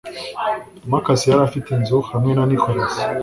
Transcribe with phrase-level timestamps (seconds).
[0.91, 2.93] Marcus yari afite inzu hamwe na Nicholas